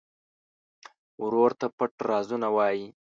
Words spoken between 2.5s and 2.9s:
وایې.